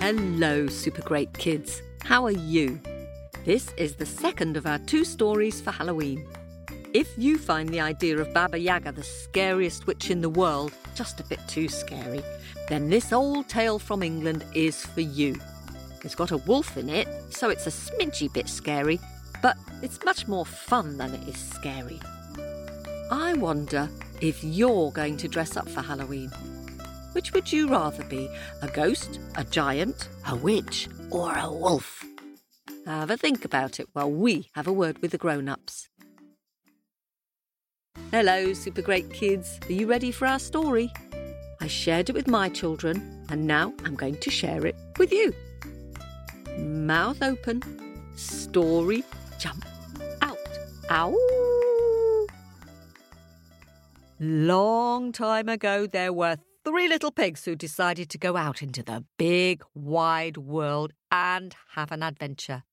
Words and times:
Hello, 0.00 0.66
super 0.66 1.02
great 1.02 1.32
kids. 1.34 1.82
How 2.02 2.24
are 2.24 2.32
you? 2.32 2.80
This 3.44 3.72
is 3.76 3.94
the 3.94 4.06
second 4.06 4.56
of 4.56 4.66
our 4.66 4.78
two 4.80 5.04
stories 5.04 5.60
for 5.60 5.70
Halloween. 5.70 6.26
If 6.92 7.08
you 7.16 7.38
find 7.38 7.68
the 7.68 7.80
idea 7.80 8.18
of 8.18 8.34
Baba 8.34 8.58
Yaga 8.58 8.90
the 8.90 9.04
scariest 9.04 9.86
witch 9.86 10.10
in 10.10 10.20
the 10.20 10.28
world 10.28 10.72
just 10.96 11.20
a 11.20 11.24
bit 11.24 11.38
too 11.46 11.68
scary, 11.68 12.22
then 12.68 12.88
this 12.88 13.12
old 13.12 13.48
tale 13.48 13.78
from 13.78 14.02
England 14.02 14.44
is 14.54 14.84
for 14.84 15.02
you. 15.02 15.36
It's 16.02 16.14
got 16.14 16.30
a 16.30 16.38
wolf 16.38 16.76
in 16.76 16.88
it, 16.88 17.08
so 17.30 17.50
it's 17.50 17.66
a 17.66 17.70
smidgy 17.70 18.32
bit 18.32 18.48
scary, 18.48 18.98
but 19.42 19.56
it's 19.82 20.04
much 20.04 20.26
more 20.26 20.46
fun 20.46 20.96
than 20.96 21.14
it 21.14 21.28
is 21.28 21.36
scary. 21.36 22.00
I 23.10 23.34
wonder 23.34 23.88
if 24.20 24.42
you're 24.42 24.92
going 24.92 25.16
to 25.18 25.28
dress 25.28 25.56
up 25.56 25.68
for 25.68 25.82
Halloween. 25.82 26.30
Which 27.12 27.32
would 27.32 27.52
you 27.52 27.68
rather 27.68 28.04
be? 28.04 28.30
A 28.62 28.68
ghost, 28.68 29.18
a 29.36 29.44
giant, 29.44 30.08
a 30.28 30.36
witch, 30.36 30.88
or 31.10 31.36
a 31.36 31.52
wolf? 31.52 32.04
Have 32.86 33.10
a 33.10 33.16
think 33.16 33.44
about 33.44 33.80
it 33.80 33.88
while 33.92 34.10
we 34.10 34.48
have 34.54 34.66
a 34.66 34.72
word 34.72 34.98
with 35.02 35.10
the 35.10 35.18
grown 35.18 35.48
ups. 35.48 35.88
Hello, 38.10 38.52
super 38.52 38.82
great 38.82 39.12
kids. 39.12 39.58
Are 39.68 39.72
you 39.72 39.86
ready 39.86 40.10
for 40.12 40.26
our 40.26 40.38
story? 40.38 40.92
I 41.60 41.66
shared 41.66 42.08
it 42.08 42.14
with 42.14 42.26
my 42.26 42.48
children, 42.48 43.26
and 43.28 43.46
now 43.46 43.74
I'm 43.84 43.94
going 43.94 44.16
to 44.16 44.30
share 44.30 44.66
it 44.66 44.76
with 44.98 45.12
you. 45.12 45.34
Mouth 46.60 47.22
open, 47.22 47.62
story 48.16 49.04
jump 49.38 49.64
out. 50.22 50.36
Ow! 50.90 51.16
Long 54.18 55.12
time 55.12 55.48
ago, 55.48 55.86
there 55.86 56.12
were 56.12 56.36
three 56.64 56.88
little 56.88 57.10
pigs 57.10 57.44
who 57.44 57.56
decided 57.56 58.10
to 58.10 58.18
go 58.18 58.36
out 58.36 58.62
into 58.62 58.82
the 58.82 59.04
big, 59.16 59.62
wide 59.74 60.36
world 60.36 60.92
and 61.10 61.54
have 61.74 61.90
an 61.90 62.02
adventure. 62.02 62.64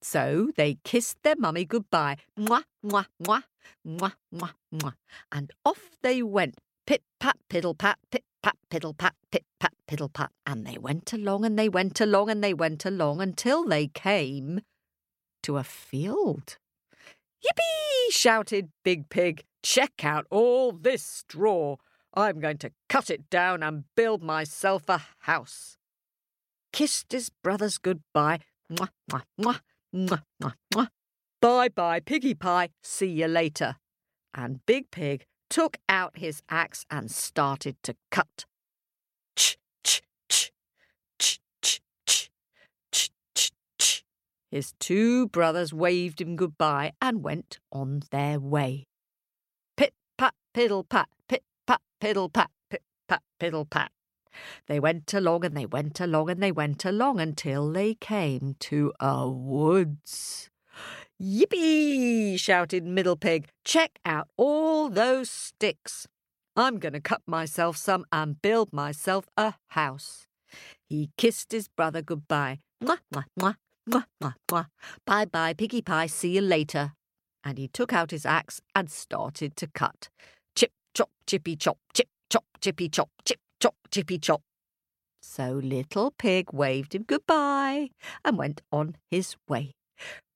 So 0.00 0.50
they 0.56 0.78
kissed 0.84 1.22
their 1.22 1.36
mummy 1.36 1.64
goodbye, 1.64 2.18
mwah, 2.38 2.64
mwah, 2.84 3.06
mwah, 3.22 3.42
mwah, 3.86 4.12
mwah, 4.34 4.52
mwah, 4.72 4.94
and 5.30 5.50
off 5.64 5.90
they 6.02 6.22
went, 6.22 6.58
pit 6.86 7.02
pat, 7.20 7.36
piddle 7.48 7.76
pat, 7.76 7.98
pit 8.10 8.24
pat, 8.42 8.56
piddle 8.70 8.96
pat, 8.96 9.14
pit 9.30 9.44
pat, 9.60 9.72
piddle 9.88 10.12
pat, 10.12 10.30
and 10.46 10.66
they 10.66 10.78
went 10.78 11.12
along 11.12 11.44
and 11.44 11.58
they 11.58 11.68
went 11.68 12.00
along 12.00 12.30
and 12.30 12.42
they 12.42 12.54
went 12.54 12.84
along 12.84 13.20
until 13.20 13.64
they 13.64 13.86
came 13.86 14.60
to 15.42 15.56
a 15.56 15.64
field. 15.64 16.56
Yippee! 17.44 18.12
shouted 18.12 18.70
Big 18.84 19.08
Pig. 19.08 19.44
Check 19.62 20.04
out 20.04 20.26
all 20.30 20.72
this 20.72 21.02
straw. 21.02 21.76
I'm 22.14 22.40
going 22.40 22.58
to 22.58 22.72
cut 22.88 23.10
it 23.10 23.30
down 23.30 23.62
and 23.62 23.84
build 23.96 24.22
myself 24.22 24.88
a 24.88 25.02
house. 25.20 25.78
Kissed 26.72 27.12
his 27.12 27.30
brothers 27.30 27.78
goodbye. 27.78 28.40
Mwah, 28.70 28.88
mwah, 29.10 29.22
mwah, 29.40 29.60
mwah, 29.94 30.22
mwah, 30.42 30.54
mwah. 30.74 30.88
Bye 31.40 31.68
bye, 31.68 32.00
Piggy 32.00 32.34
Pie. 32.34 32.70
See 32.82 33.08
you 33.08 33.26
later. 33.26 33.76
And 34.34 34.64
Big 34.66 34.90
Pig 34.90 35.26
took 35.52 35.76
out 35.86 36.16
his 36.16 36.42
axe 36.48 36.86
and 36.90 37.10
started 37.10 37.76
to 37.82 37.94
cut. 38.10 38.46
Ch, 39.36 39.58
ch, 39.84 40.00
ch, 40.26 40.50
ch, 41.18 41.40
ch, 41.60 41.80
ch, 42.00 42.30
ch, 42.90 43.10
ch, 43.34 43.52
ch. 43.78 44.04
His 44.50 44.72
two 44.80 45.28
brothers 45.28 45.74
waved 45.74 46.22
him 46.22 46.36
goodbye 46.36 46.92
and 47.02 47.22
went 47.22 47.58
on 47.70 48.00
their 48.10 48.40
way. 48.40 48.86
Pit 49.76 49.92
pat, 50.16 50.32
piddle 50.54 50.88
pat, 50.88 51.10
pit 51.28 51.42
pat, 51.66 51.82
piddle 52.00 52.32
pat, 52.32 52.50
pit 52.70 52.82
pat, 53.06 53.20
piddle 53.38 53.68
pat. 53.68 53.92
They 54.68 54.80
went 54.80 55.12
along 55.12 55.44
and 55.44 55.54
they 55.54 55.66
went 55.66 56.00
along 56.00 56.30
and 56.30 56.42
they 56.42 56.52
went 56.52 56.86
along 56.86 57.20
until 57.20 57.70
they 57.70 57.92
came 57.92 58.56
to 58.60 58.94
a 58.98 59.28
woods. 59.28 60.48
Yippee! 61.20 62.38
shouted 62.38 62.84
Middle 62.84 63.16
Pig. 63.16 63.48
Check 63.64 63.98
out 64.04 64.28
all 64.36 64.88
those 64.88 65.30
sticks. 65.30 66.06
I'm 66.56 66.78
going 66.78 66.92
to 66.92 67.00
cut 67.00 67.22
myself 67.26 67.76
some 67.76 68.04
and 68.12 68.40
build 68.40 68.72
myself 68.72 69.26
a 69.36 69.54
house. 69.68 70.26
He 70.88 71.10
kissed 71.16 71.52
his 71.52 71.68
brother 71.68 72.02
goodbye. 72.02 72.58
Mwah, 72.82 72.98
mwah, 73.12 73.24
mwah, 73.38 73.56
mwah, 73.88 74.04
mwah, 74.22 74.34
mwah. 74.48 74.66
Bye 75.06 75.24
bye, 75.24 75.54
Piggy 75.54 75.80
Pie. 75.80 76.06
See 76.06 76.34
you 76.34 76.42
later. 76.42 76.92
And 77.44 77.56
he 77.58 77.68
took 77.68 77.92
out 77.92 78.10
his 78.10 78.26
axe 78.26 78.60
and 78.74 78.90
started 78.90 79.56
to 79.56 79.66
cut. 79.66 80.08
Chip, 80.54 80.72
chop, 80.94 81.10
chippy, 81.26 81.56
chop, 81.56 81.78
chip, 81.94 82.08
chop, 82.30 82.44
chippy, 82.60 82.88
chop, 82.88 83.10
chip, 83.24 83.40
chop, 83.60 83.74
chippy, 83.90 84.18
chop. 84.18 84.42
So 85.22 85.60
Little 85.62 86.10
Pig 86.18 86.52
waved 86.52 86.94
him 86.94 87.04
goodbye 87.06 87.90
and 88.24 88.36
went 88.36 88.60
on 88.70 88.96
his 89.10 89.36
way. 89.48 89.72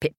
Pip, 0.01 0.15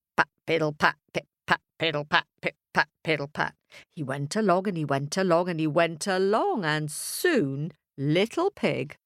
piddle, 0.48 0.78
pat, 0.78 0.96
pip, 1.12 1.26
pat, 1.46 1.60
piddle, 1.78 2.08
pat, 2.08 2.24
pip, 2.40 2.54
pat, 2.72 2.88
piddle, 3.04 3.30
pat. 3.30 3.54
He 3.94 4.02
went 4.02 4.34
along 4.34 4.66
and 4.66 4.78
he 4.78 4.84
went 4.84 5.14
along 5.18 5.50
and 5.50 5.60
he 5.60 5.66
went 5.66 6.06
along, 6.06 6.64
and 6.64 6.90
soon 6.90 7.72
Little 7.98 8.50
Pig 8.50 8.96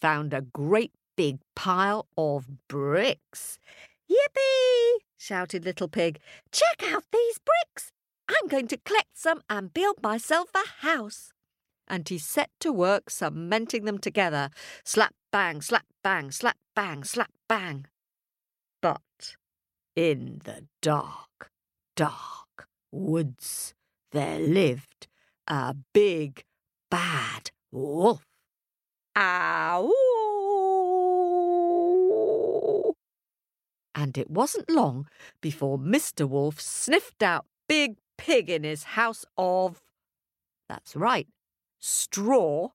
found 0.00 0.32
a 0.32 0.42
great 0.42 0.92
big 1.16 1.40
pile 1.56 2.06
of 2.16 2.46
bricks. 2.68 3.58
Yippee! 4.08 4.98
shouted 5.16 5.64
Little 5.64 5.88
Pig. 5.88 6.20
Check 6.52 6.84
out 6.84 7.02
these 7.12 7.40
bricks. 7.40 7.90
I'm 8.28 8.46
going 8.46 8.68
to 8.68 8.76
collect 8.76 9.18
some 9.18 9.42
and 9.50 9.74
build 9.74 10.00
myself 10.00 10.50
a 10.54 10.86
house. 10.86 11.32
And 11.88 12.08
he 12.08 12.18
set 12.18 12.50
to 12.60 12.72
work 12.72 13.10
cementing 13.10 13.84
them 13.84 13.98
together. 13.98 14.50
Slap, 14.84 15.14
bang, 15.32 15.60
slap, 15.60 15.86
bang, 16.04 16.30
slap, 16.30 16.56
bang, 16.76 17.02
slap, 17.02 17.32
bang. 17.48 17.86
In 19.98 20.40
the 20.44 20.62
dark, 20.80 21.50
dark 21.96 22.68
woods, 22.92 23.74
there 24.12 24.38
lived 24.38 25.08
a 25.48 25.74
big, 25.92 26.44
bad 26.88 27.50
wolf. 27.72 28.22
Ow! 29.16 29.92
And 33.92 34.16
it 34.16 34.30
wasn't 34.30 34.70
long 34.70 35.08
before 35.40 35.80
Mr. 35.80 36.28
Wolf 36.28 36.60
sniffed 36.60 37.24
out 37.24 37.46
Big 37.68 37.96
Pig 38.16 38.48
in 38.48 38.62
his 38.62 38.84
house 38.84 39.24
of. 39.36 39.82
That's 40.68 40.94
right, 40.94 41.26
straw. 41.80 42.68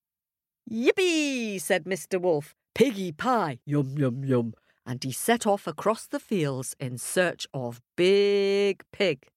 Yippee! 0.69 1.61
said 1.61 1.85
Mr. 1.85 2.19
Wolf. 2.19 2.53
Piggy 2.75 3.13
pie, 3.13 3.59
yum, 3.66 3.97
yum, 3.97 4.25
yum. 4.25 4.53
And 4.86 5.04
he 5.04 5.12
set 5.12 5.48
off 5.48 5.66
across 5.66 6.08
the 6.08 6.20
fields 6.20 6.76
in 6.80 6.98
search 6.98 7.48
of 7.54 7.82
Big 7.96 8.84
Pig. 8.92 9.28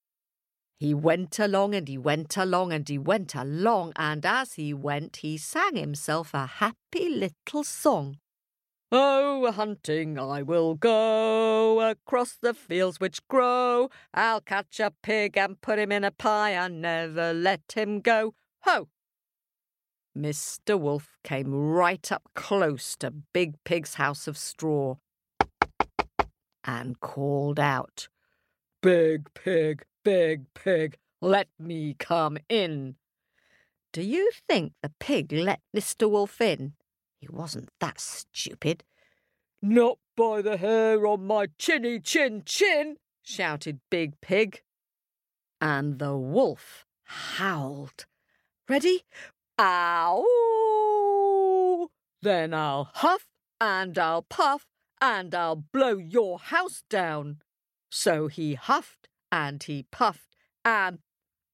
He 0.79 0.93
went 0.93 1.39
along 1.39 1.75
and 1.75 1.89
he 1.89 1.97
went 1.97 2.37
along 2.37 2.73
and 2.73 2.87
he 2.87 2.99
went 2.99 3.35
along, 3.35 3.95
and 3.97 4.27
as 4.27 4.55
he 4.55 4.75
went, 4.75 5.19
he 5.19 5.39
sang 5.39 5.77
himself 5.77 6.35
a 6.35 6.47
happy 6.47 7.09
little 7.09 7.65
song. 7.65 8.19
Oh, 8.93 9.51
hunting 9.51 10.19
I 10.19 10.43
will 10.43 10.75
go 10.75 11.81
across 11.81 12.37
the 12.41 12.53
fields 12.53 13.01
which 13.01 13.27
grow. 13.27 13.89
I'll 14.13 14.41
catch 14.41 14.79
a 14.79 14.93
pig 15.03 15.39
and 15.39 15.61
put 15.61 15.79
him 15.79 15.91
in 15.91 16.05
a 16.05 16.11
pie 16.11 16.51
and 16.51 16.83
never 16.83 17.33
let 17.33 17.73
him 17.75 18.01
go. 18.01 18.35
Ho! 18.63 18.89
Mr. 20.17 20.79
Wolf 20.79 21.19
came 21.25 21.53
right 21.53 22.13
up 22.13 22.29
close 22.35 22.97
to 22.97 23.11
Big 23.11 23.55
Pig's 23.65 23.95
house 23.95 24.29
of 24.29 24.37
straw 24.39 24.97
and 26.67 27.01
called 27.01 27.59
out, 27.61 28.09
Big 28.83 29.33
Pig, 29.35 29.85
Big 30.05 30.45
Pig, 30.55 30.99
let 31.21 31.49
me 31.59 31.95
come 31.99 32.39
in. 32.49 32.97
Do 33.93 34.03
you 34.03 34.31
think 34.49 34.73
the 34.83 34.93
pig 35.01 35.33
let 35.33 35.61
Mr. 35.75 36.11
Wolf 36.11 36.41
in? 36.41 36.75
He 37.19 37.29
wasn't 37.29 37.71
that 37.81 37.99
stupid. 37.99 38.85
Not 39.63 39.99
by 40.17 40.43
the 40.43 40.59
hair 40.59 41.07
on 41.07 41.27
my 41.27 41.47
chinny 41.59 41.99
chin 42.01 42.43
chin, 42.45 42.99
shouted 43.23 43.81
Big 43.91 44.21
Pig. 44.21 44.61
And 45.61 45.99
the 45.99 46.17
wolf 46.17 46.85
howled. 47.05 48.05
Ready? 48.69 49.05
Ow! 49.59 50.27
Then 52.21 52.53
I'll 52.53 52.91
huff 52.95 53.27
and 53.61 53.99
I'll 53.99 54.23
puff 54.23 54.67
and 55.01 55.35
I'll 55.35 55.57
blow 55.57 55.97
your 55.97 56.39
house 56.39 56.83
down. 56.89 57.43
So 57.91 58.29
he 58.29 58.55
huffed 58.55 59.09
and 59.31 59.63
he 59.63 59.87
puffed 59.91 60.37
and 60.65 60.99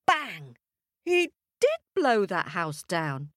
bang! 0.06 0.56
He 1.04 1.32
did 1.60 1.80
blow 1.94 2.26
that 2.26 2.48
house 2.48 2.82
down. 2.82 3.30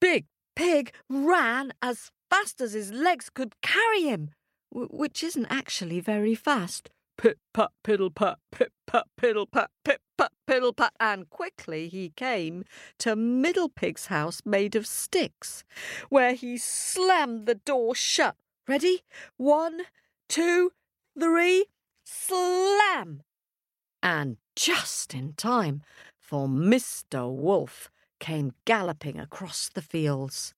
Big 0.00 0.26
Pig 0.56 0.92
ran 1.08 1.72
as 1.80 2.10
fast 2.28 2.60
as 2.60 2.74
his 2.74 2.92
legs 2.92 3.30
could 3.30 3.60
carry 3.62 4.02
him, 4.02 4.30
which 4.70 5.22
isn't 5.22 5.46
actually 5.46 6.00
very 6.00 6.34
fast, 6.34 6.90
pip 7.16 7.38
pat 7.52 7.70
piddle 7.84 8.14
pat, 8.14 8.38
pip 8.52 8.72
pat 8.86 9.06
piddle 9.20 9.50
pat, 9.50 9.70
pip 9.84 10.00
pat 10.16 10.32
piddle 10.46 10.76
pat, 10.76 10.92
and 11.00 11.28
quickly 11.30 11.88
he 11.88 12.10
came 12.10 12.64
to 12.98 13.16
Middle 13.16 13.68
Pig's 13.68 14.06
house 14.06 14.42
made 14.44 14.76
of 14.76 14.86
sticks, 14.86 15.64
where 16.08 16.34
he 16.34 16.56
slammed 16.58 17.46
the 17.46 17.54
door 17.54 17.94
shut. 17.94 18.36
Ready? 18.70 19.02
One, 19.36 19.80
two, 20.28 20.70
three, 21.18 21.66
slam! 22.04 23.24
And 24.00 24.36
just 24.54 25.12
in 25.12 25.32
time, 25.32 25.82
for 26.20 26.46
Mr. 26.46 27.28
Wolf 27.28 27.90
came 28.20 28.52
galloping 28.64 29.18
across 29.18 29.68
the 29.68 29.82
fields. 29.82 30.54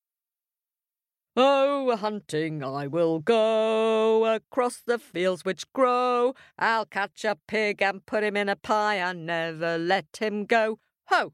Oh, 1.37 1.97
hunting 1.97 2.63
I 2.63 2.87
will 2.87 3.19
go 3.19 4.27
across 4.27 4.83
the 4.87 4.99
fields 4.99 5.47
which 5.47 5.73
grow. 5.73 6.35
I'll 6.59 6.85
catch 6.85 7.25
a 7.25 7.39
pig 7.49 7.81
and 7.81 8.05
put 8.05 8.25
him 8.25 8.37
in 8.37 8.51
a 8.51 8.57
pie 8.57 8.97
and 8.97 9.25
never 9.25 9.79
let 9.79 10.19
him 10.21 10.45
go. 10.45 10.81
Ho! 11.07 11.33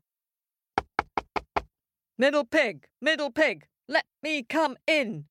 Middle 2.16 2.44
pig, 2.44 2.86
middle 3.00 3.32
pig, 3.32 3.66
let 3.88 4.06
me 4.22 4.44
come 4.44 4.76
in. 4.86 5.24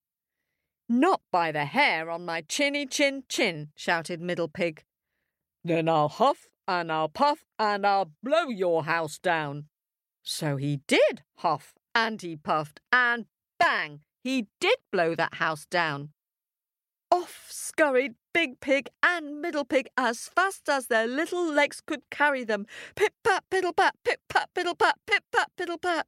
Not 0.89 1.21
by 1.31 1.51
the 1.51 1.65
hair 1.65 2.09
on 2.09 2.25
my 2.25 2.41
chinny 2.41 2.85
chin 2.85 3.23
chin, 3.27 3.69
shouted 3.75 4.21
Middle 4.21 4.47
Pig. 4.47 4.83
Then 5.63 5.89
I'll 5.89 6.07
huff 6.07 6.47
and 6.67 6.91
I'll 6.91 7.09
puff 7.09 7.45
and 7.59 7.85
I'll 7.85 8.11
blow 8.23 8.47
your 8.47 8.85
house 8.85 9.19
down. 9.19 9.65
So 10.23 10.55
he 10.55 10.81
did 10.87 11.23
huff 11.37 11.73
and 11.93 12.21
he 12.21 12.35
puffed 12.35 12.79
and 12.91 13.25
bang! 13.59 14.01
He 14.23 14.47
did 14.59 14.77
blow 14.91 15.15
that 15.15 15.35
house 15.35 15.65
down. 15.65 16.11
Off 17.11 17.47
scurried 17.49 18.15
Big 18.33 18.59
Pig 18.59 18.89
and 19.01 19.41
Middle 19.41 19.65
Pig 19.65 19.87
as 19.97 20.27
fast 20.27 20.69
as 20.69 20.87
their 20.87 21.07
little 21.07 21.51
legs 21.51 21.81
could 21.85 22.01
carry 22.11 22.43
them. 22.43 22.65
Pip 22.95 23.13
pat 23.23 23.43
piddle 23.49 23.75
pat, 23.75 23.95
pip 24.03 24.19
pat 24.29 24.49
piddle 24.53 24.77
pat, 24.77 24.95
pip 25.05 25.23
pat 25.31 25.51
piddle 25.57 25.81
pat. 25.81 26.07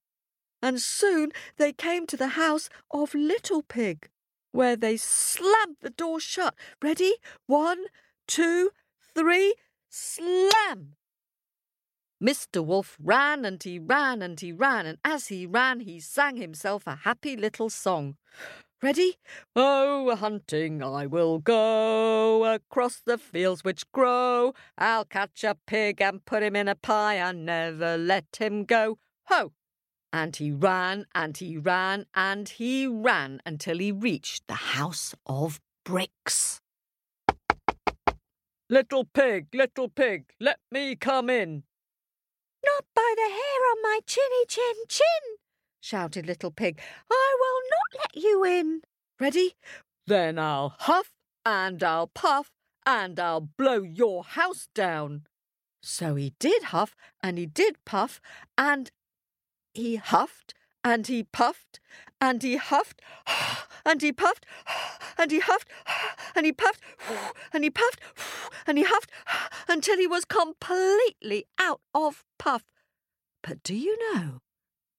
And 0.61 0.81
soon 0.81 1.31
they 1.57 1.71
came 1.71 2.05
to 2.07 2.17
the 2.17 2.29
house 2.29 2.69
of 2.91 3.13
Little 3.13 3.63
Pig, 3.63 4.09
where 4.51 4.75
they 4.75 4.97
slammed 4.97 5.77
the 5.81 5.89
door 5.89 6.19
shut. 6.19 6.55
Ready? 6.81 7.15
One, 7.47 7.85
two, 8.27 8.71
three, 9.15 9.55
slam! 9.89 10.95
Mr. 12.21 12.63
Wolf 12.63 12.97
ran 13.01 13.45
and 13.45 13.63
he 13.63 13.79
ran 13.79 14.21
and 14.21 14.39
he 14.39 14.51
ran, 14.51 14.85
and 14.85 14.97
as 15.05 15.27
he 15.27 15.45
ran, 15.45 15.79
he 15.79 15.99
sang 16.01 16.35
himself 16.35 16.85
a 16.85 16.97
happy 16.97 17.37
little 17.37 17.69
song. 17.69 18.17
Ready? 18.81 19.17
Oh, 19.55 20.15
hunting 20.15 20.81
I 20.81 21.05
will 21.05 21.39
go 21.39 22.45
across 22.45 23.01
the 23.05 23.17
fields 23.17 23.63
which 23.63 23.89
grow. 23.91 24.53
I'll 24.77 25.05
catch 25.05 25.43
a 25.43 25.57
pig 25.67 26.01
and 26.01 26.23
put 26.23 26.43
him 26.43 26.55
in 26.55 26.67
a 26.69 26.75
pie 26.75 27.15
and 27.15 27.45
never 27.45 27.97
let 27.97 28.37
him 28.37 28.63
go. 28.63 28.97
Ho! 29.25 29.51
And 30.11 30.35
he 30.35 30.51
ran 30.51 31.05
and 31.13 31.37
he 31.37 31.57
ran 31.57 32.05
and 32.15 32.49
he 32.49 32.87
ran 32.87 33.41
until 33.45 33.77
he 33.77 33.91
reached 33.91 34.47
the 34.47 34.55
house 34.75 35.13
of 35.25 35.59
bricks. 35.85 36.59
Little 38.69 39.05
pig, 39.05 39.47
little 39.53 39.89
pig, 39.89 40.25
let 40.39 40.59
me 40.71 40.95
come 40.95 41.29
in, 41.29 41.63
not 42.65 42.85
by 42.95 43.13
the 43.15 43.29
hair 43.29 43.61
on 43.71 43.81
my 43.81 43.99
chinny 44.05 44.45
chin 44.47 44.75
chin, 44.87 45.37
shouted 45.81 46.25
Little 46.25 46.51
Pig. 46.51 46.79
I 47.09 47.37
will 47.39 47.61
not 47.71 48.01
let 48.01 48.23
you 48.23 48.43
in. 48.43 48.81
Ready? 49.19 49.55
Then 50.07 50.37
I'll 50.37 50.75
huff 50.77 51.11
and 51.45 51.81
I'll 51.83 52.07
puff 52.07 52.51
and 52.85 53.19
I'll 53.19 53.41
blow 53.41 53.81
your 53.81 54.23
house 54.23 54.67
down. 54.75 55.25
So 55.81 56.15
he 56.15 56.33
did 56.39 56.63
huff 56.63 56.95
and 57.23 57.37
he 57.37 57.45
did 57.45 57.77
puff 57.85 58.19
and 58.57 58.91
he 59.79 59.95
huffed 59.95 60.53
and 60.83 61.07
he 61.07 61.23
puffed 61.23 61.79
and 62.21 62.43
he 62.43 62.57
huffed 62.57 63.01
and 63.85 64.01
he 64.01 64.11
puffed 64.11 64.45
and 65.17 65.31
he 65.31 65.39
huffed 65.39 65.69
and 66.35 66.45
he 66.45 66.51
puffed 66.51 66.81
and 67.53 67.63
he 67.63 67.69
puffed 67.69 67.99
and 68.67 68.77
he 68.77 68.83
huffed 68.83 69.11
until 69.67 69.97
he 69.97 70.07
was 70.07 70.25
completely 70.25 71.45
out 71.59 71.81
of 71.93 72.23
puff. 72.37 72.63
But 73.41 73.63
do 73.63 73.75
you 73.75 73.97
know, 74.13 74.39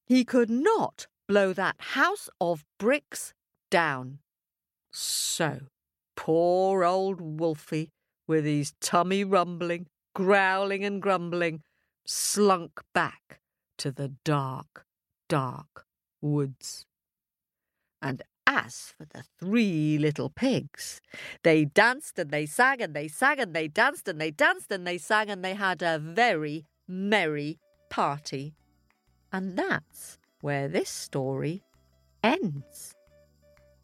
he 0.06 0.24
could 0.24 0.50
not 0.50 1.06
blow 1.28 1.52
that 1.52 1.76
house 1.78 2.28
of 2.40 2.64
bricks 2.78 3.34
down. 3.70 4.18
So, 4.92 5.60
poor 6.16 6.84
old 6.84 7.20
Wolfie, 7.20 7.90
with 8.26 8.44
his 8.44 8.72
tummy 8.80 9.22
rumbling, 9.24 9.86
growling 10.14 10.84
and 10.84 11.00
grumbling, 11.00 11.60
slunk 12.06 12.80
back 12.92 13.39
to 13.80 13.90
the 13.90 14.08
dark, 14.24 14.84
dark 15.28 15.86
woods. 16.20 16.84
And 18.02 18.22
as 18.46 18.92
for 18.96 19.06
the 19.06 19.24
three 19.38 19.96
little 19.98 20.28
pigs, 20.28 21.00
they 21.42 21.64
danced 21.64 22.18
and 22.18 22.30
they 22.30 22.44
sang 22.44 22.82
and 22.82 22.94
they 22.94 23.08
sang 23.08 23.40
and 23.40 23.54
they 23.54 23.68
danced 23.68 24.06
and 24.06 24.20
they 24.20 24.30
danced 24.30 24.70
and 24.70 24.86
they 24.86 24.98
sang 24.98 25.30
and 25.30 25.42
they 25.42 25.54
had 25.54 25.80
a 25.82 25.98
very 25.98 26.66
merry 26.86 27.58
party. 27.88 28.54
And 29.32 29.56
that's 29.56 30.18
where 30.42 30.68
this 30.68 30.90
story 30.90 31.62
ends. 32.22 32.94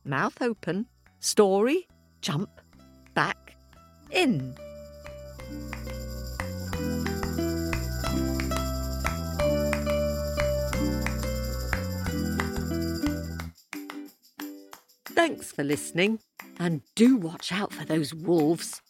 Mouth 0.05 0.43
open, 0.43 0.87
story, 1.21 1.89
jump, 2.21 2.51
back, 3.15 3.57
in. 4.11 4.55
Thanks 15.17 15.51
for 15.51 15.65
listening, 15.65 16.21
and 16.61 16.83
do 16.95 17.17
watch 17.17 17.51
out 17.51 17.73
for 17.73 17.87
those 17.87 18.13
wolves. 18.13 18.83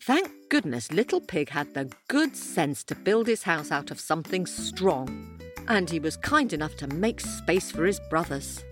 Thank 0.00 0.30
goodness 0.48 0.90
Little 0.90 1.20
Pig 1.20 1.50
had 1.50 1.74
the 1.74 1.92
good 2.08 2.34
sense 2.34 2.82
to 2.84 2.94
build 2.94 3.26
his 3.26 3.42
house 3.42 3.70
out 3.70 3.90
of 3.90 4.00
something 4.00 4.46
strong, 4.46 5.38
and 5.68 5.90
he 5.90 6.00
was 6.00 6.16
kind 6.16 6.54
enough 6.54 6.74
to 6.76 6.86
make 6.86 7.20
space 7.20 7.70
for 7.70 7.84
his 7.84 8.00
brothers. 8.08 8.64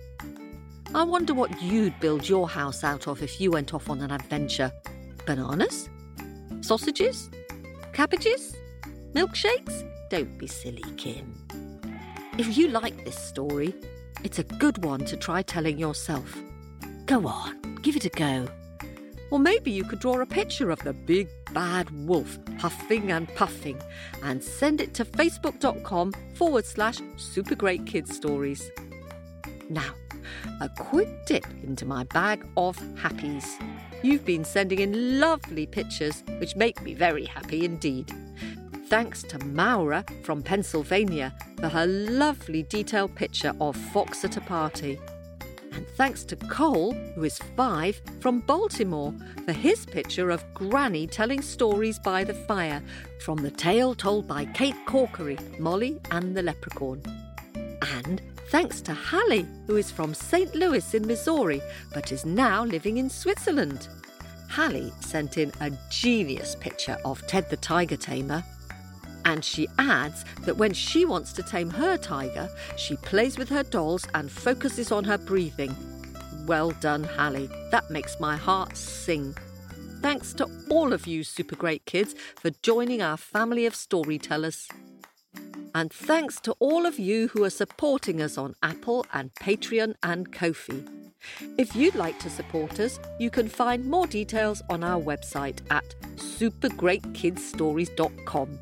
I 0.95 1.03
wonder 1.03 1.35
what 1.35 1.61
you'd 1.61 1.99
build 1.99 2.27
your 2.27 2.49
house 2.49 2.83
out 2.83 3.07
of 3.07 3.21
if 3.21 3.39
you 3.39 3.51
went 3.51 3.75
off 3.75 3.91
on 3.91 4.01
an 4.01 4.09
adventure. 4.09 4.71
Bananas? 5.27 5.89
Sausages? 6.61 7.29
Cabbages? 7.93 8.55
Milkshakes? 9.13 9.87
Don't 10.09 10.35
be 10.39 10.47
silly, 10.47 10.83
Kim. 10.97 11.45
If 12.39 12.57
you 12.57 12.69
like 12.69 13.05
this 13.05 13.19
story, 13.19 13.75
it's 14.23 14.39
a 14.39 14.43
good 14.43 14.83
one 14.83 15.05
to 15.05 15.15
try 15.15 15.43
telling 15.43 15.77
yourself. 15.77 16.35
Go 17.07 17.25
on, 17.25 17.79
give 17.83 17.95
it 17.95 18.03
a 18.03 18.09
go. 18.09 18.49
Or 19.31 19.39
maybe 19.39 19.71
you 19.71 19.85
could 19.85 19.99
draw 19.99 20.19
a 20.19 20.25
picture 20.25 20.71
of 20.71 20.79
the 20.79 20.91
big 20.91 21.29
bad 21.53 21.89
wolf 22.05 22.37
puffing 22.59 23.13
and 23.13 23.33
puffing 23.33 23.81
and 24.23 24.43
send 24.43 24.81
it 24.81 24.93
to 24.95 25.05
facebook.com 25.05 26.11
forward 26.35 26.65
slash 26.65 26.97
super 27.15 27.55
great 27.55 27.85
kids 27.85 28.13
stories. 28.13 28.69
Now, 29.69 29.93
a 30.59 30.67
quick 30.67 31.07
dip 31.25 31.45
into 31.63 31.85
my 31.85 32.03
bag 32.03 32.45
of 32.57 32.77
happies. 32.95 33.47
You've 34.03 34.25
been 34.25 34.43
sending 34.43 34.79
in 34.79 35.21
lovely 35.21 35.65
pictures, 35.65 36.25
which 36.39 36.57
make 36.57 36.81
me 36.81 36.93
very 36.93 37.23
happy 37.23 37.63
indeed. 37.63 38.13
Thanks 38.89 39.23
to 39.23 39.39
Maura 39.45 40.03
from 40.23 40.43
Pennsylvania 40.43 41.33
for 41.57 41.69
her 41.69 41.87
lovely 41.87 42.63
detailed 42.63 43.15
picture 43.15 43.53
of 43.61 43.77
Fox 43.77 44.25
at 44.25 44.35
a 44.35 44.41
party. 44.41 44.99
And 45.73 45.87
thanks 45.95 46.23
to 46.25 46.35
Cole, 46.35 46.93
who 47.15 47.23
is 47.23 47.39
five, 47.55 48.01
from 48.19 48.39
Baltimore, 48.41 49.13
for 49.45 49.51
his 49.51 49.85
picture 49.85 50.29
of 50.29 50.43
Granny 50.53 51.07
telling 51.07 51.41
stories 51.41 51.99
by 51.99 52.23
the 52.23 52.33
fire 52.33 52.81
from 53.23 53.37
the 53.37 53.51
tale 53.51 53.95
told 53.95 54.27
by 54.27 54.45
Kate 54.45 54.75
Corkery, 54.85 55.37
Molly 55.59 55.99
and 56.11 56.35
the 56.35 56.41
Leprechaun. 56.41 57.01
And 57.81 58.21
thanks 58.49 58.81
to 58.81 58.93
Hallie, 58.93 59.47
who 59.67 59.75
is 59.75 59.91
from 59.91 60.13
St. 60.13 60.55
Louis 60.55 60.93
in 60.93 61.05
Missouri, 61.05 61.61
but 61.93 62.11
is 62.11 62.25
now 62.25 62.63
living 62.63 62.97
in 62.97 63.09
Switzerland. 63.09 63.87
Hallie 64.49 64.93
sent 65.01 65.37
in 65.37 65.51
a 65.61 65.71
genius 65.89 66.55
picture 66.55 66.97
of 67.03 67.25
Ted 67.27 67.49
the 67.49 67.57
Tiger 67.57 67.97
Tamer 67.97 68.43
and 69.27 69.43
she 69.43 69.67
adds 69.77 70.23
that 70.45 70.57
when 70.57 70.73
she 70.73 71.03
wants 71.03 71.33
to 71.33 71.43
tame 71.43 71.69
her 71.69 71.97
tiger, 71.97 72.49
she 72.77 72.95
plays 72.95 73.37
with 73.37 73.49
her 73.49 73.63
dolls 73.63 74.07
and 74.13 74.31
focuses 74.31 74.89
on 74.89 75.03
her 75.03 75.17
breathing. 75.17 75.75
Well 76.45 76.71
done, 76.71 77.03
Hallie. 77.03 77.49
That 77.71 77.91
makes 77.91 78.21
my 78.21 78.37
heart 78.37 78.77
sing. 78.77 79.35
Thanks 80.01 80.33
to 80.35 80.47
all 80.69 80.93
of 80.93 81.07
you 81.07 81.25
super 81.25 81.57
great 81.57 81.83
kids 81.85 82.15
for 82.37 82.51
joining 82.61 83.01
our 83.01 83.17
family 83.17 83.65
of 83.65 83.75
storytellers. 83.75 84.69
And 85.75 85.91
thanks 85.91 86.39
to 86.41 86.53
all 86.59 86.85
of 86.85 86.97
you 86.97 87.27
who 87.27 87.43
are 87.43 87.49
supporting 87.49 88.21
us 88.21 88.37
on 88.37 88.55
Apple 88.63 89.05
and 89.13 89.35
Patreon 89.35 89.95
and 90.03 90.31
Ko-fi. 90.31 90.85
If 91.57 91.75
you'd 91.75 91.95
like 91.95 92.17
to 92.19 92.29
support 92.29 92.79
us, 92.79 92.97
you 93.19 93.29
can 93.29 93.49
find 93.49 93.85
more 93.85 94.07
details 94.07 94.61
on 94.69 94.85
our 94.85 95.01
website 95.01 95.59
at 95.69 95.83
supergreatkidsstories.com. 96.15 98.59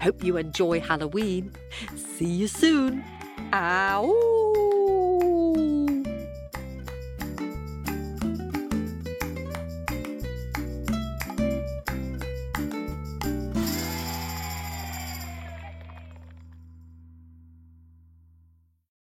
Hope 0.00 0.22
you 0.24 0.36
enjoy 0.36 0.80
Halloween. 0.80 1.52
See 1.96 2.26
you 2.26 2.48
soon. 2.48 3.04
Ow! 3.52 4.47